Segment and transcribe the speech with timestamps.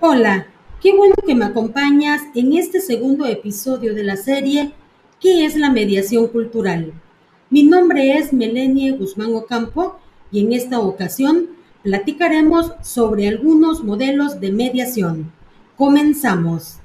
[0.00, 0.46] Hola,
[0.82, 4.72] qué bueno que me acompañas en este segundo episodio de la serie
[5.20, 6.94] ¿Qué es la mediación cultural?
[7.50, 9.98] Mi nombre es Melenie Guzmán Ocampo
[10.32, 11.48] y en esta ocasión
[11.82, 15.30] platicaremos sobre algunos modelos de mediación.
[15.76, 16.78] Comenzamos.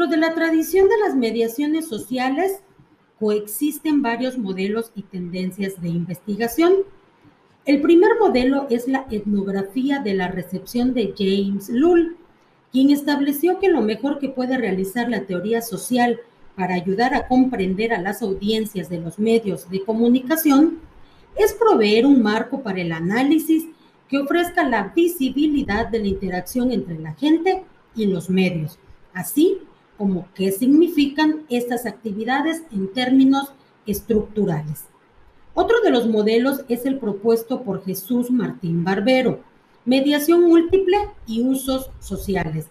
[0.00, 2.62] Dentro de la tradición de las mediaciones sociales
[3.18, 6.72] coexisten varios modelos y tendencias de investigación.
[7.66, 12.16] El primer modelo es la etnografía de la recepción de James Lull,
[12.72, 16.18] quien estableció que lo mejor que puede realizar la teoría social
[16.56, 20.78] para ayudar a comprender a las audiencias de los medios de comunicación
[21.36, 23.66] es proveer un marco para el análisis
[24.08, 27.64] que ofrezca la visibilidad de la interacción entre la gente
[27.94, 28.78] y los medios
[29.12, 29.58] así
[30.00, 33.52] como qué significan estas actividades en términos
[33.84, 34.86] estructurales.
[35.52, 39.40] Otro de los modelos es el propuesto por Jesús Martín Barbero,
[39.84, 42.64] mediación múltiple y usos sociales.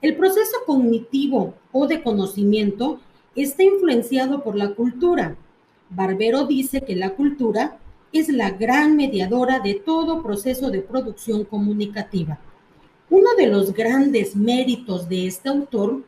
[0.00, 3.00] El proceso cognitivo o de conocimiento
[3.34, 5.34] está influenciado por la cultura.
[5.88, 7.78] Barbero dice que la cultura
[8.12, 12.38] es la gran mediadora de todo proceso de producción comunicativa.
[13.10, 16.04] Uno de los grandes méritos de este autor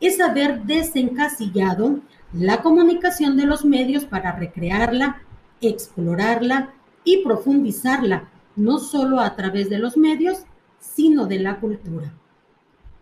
[0.00, 2.00] es haber desencasillado
[2.32, 5.22] la comunicación de los medios para recrearla,
[5.60, 10.44] explorarla y profundizarla, no solo a través de los medios,
[10.80, 12.12] sino de la cultura.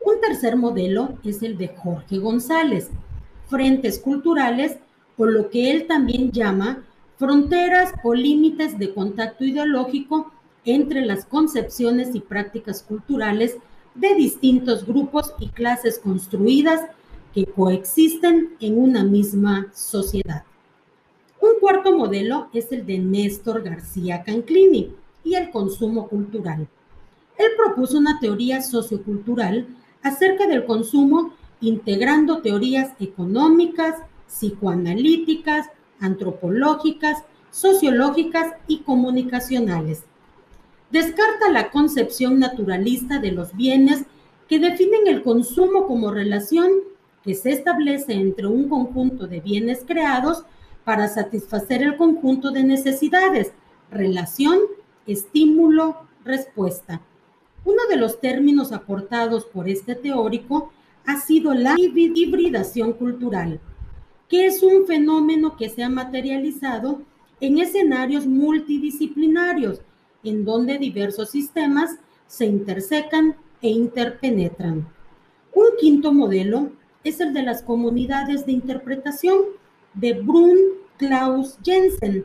[0.04, 2.90] Un tercer modelo es el de Jorge González,
[3.48, 4.78] frentes culturales
[5.16, 6.84] o lo que él también llama
[7.18, 10.32] fronteras o límites de contacto ideológico
[10.64, 13.58] entre las concepciones y prácticas culturales
[13.94, 16.80] de distintos grupos y clases construidas
[17.34, 20.44] que coexisten en una misma sociedad.
[21.40, 24.94] Un cuarto modelo es el de Néstor García Canclini
[25.24, 26.68] y el consumo cultural.
[27.38, 29.66] Él propuso una teoría sociocultural
[30.02, 33.96] acerca del consumo integrando teorías económicas,
[34.28, 35.68] psicoanalíticas,
[36.00, 40.04] antropológicas, sociológicas y comunicacionales
[40.92, 44.04] descarta la concepción naturalista de los bienes
[44.46, 46.70] que definen el consumo como relación
[47.24, 50.44] que se establece entre un conjunto de bienes creados
[50.84, 53.52] para satisfacer el conjunto de necesidades,
[53.90, 54.58] relación,
[55.06, 57.00] estímulo, respuesta.
[57.64, 60.72] Uno de los términos aportados por este teórico
[61.06, 63.60] ha sido la hibridación cultural,
[64.28, 67.00] que es un fenómeno que se ha materializado
[67.40, 69.80] en escenarios multidisciplinarios,
[70.24, 71.96] en donde diversos sistemas
[72.26, 74.88] se intersecan e interpenetran.
[75.54, 76.72] Un quinto modelo
[77.04, 79.38] es el de las comunidades de interpretación
[79.94, 80.56] de Brun
[80.96, 82.24] Klaus Jensen.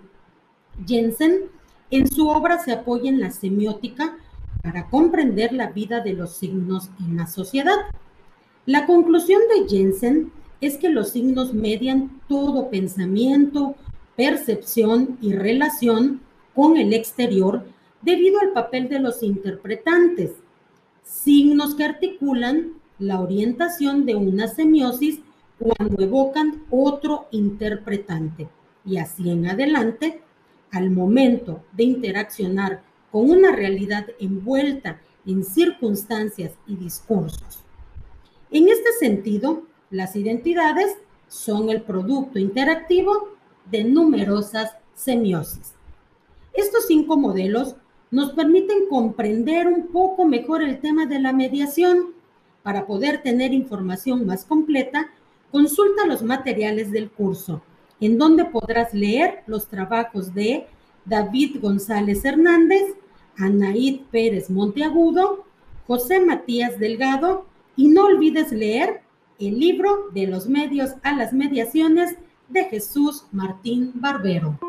[0.85, 1.46] Jensen
[1.90, 4.18] en su obra se apoya en la semiótica
[4.62, 7.78] para comprender la vida de los signos en la sociedad.
[8.66, 10.31] La conclusión de Jensen
[10.62, 13.75] es que los signos median todo pensamiento,
[14.16, 16.22] percepción y relación
[16.56, 17.66] con el exterior
[18.02, 20.31] debido al papel de los interpretantes,
[21.03, 25.19] signos que articulan la orientación de una semiosis
[25.59, 28.47] cuando evocan otro interpretante
[28.85, 30.22] y así en adelante,
[30.72, 32.81] al momento de interaccionar
[33.12, 37.64] con una realidad envuelta en circunstancias y discursos.
[38.50, 40.97] En este sentido, las identidades
[41.28, 43.29] son el producto interactivo
[43.69, 45.74] de numerosas semiosis.
[46.53, 47.75] Estos cinco modelos
[48.12, 52.13] nos permiten comprender un poco mejor el tema de la mediación.
[52.63, 55.09] Para poder tener información más completa,
[55.52, 57.61] consulta los materiales del curso,
[57.99, 60.67] en donde podrás leer los trabajos de
[61.05, 62.84] David González Hernández,
[63.37, 65.46] Anaid Pérez Monteagudo,
[65.85, 67.46] José Matías Delgado
[67.76, 69.02] y no olvides leer
[69.40, 72.17] el libro de los medios a las mediaciones
[72.49, 74.59] de Jesús Martín Barbero.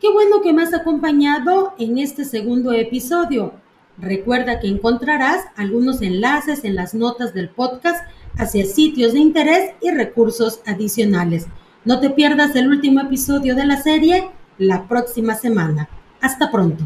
[0.00, 3.52] Qué bueno que me has acompañado en este segundo episodio.
[3.98, 8.02] Recuerda que encontrarás algunos enlaces en las notas del podcast
[8.38, 11.48] hacia sitios de interés y recursos adicionales.
[11.84, 15.90] No te pierdas el último episodio de la serie la próxima semana.
[16.22, 16.82] Hasta pronto.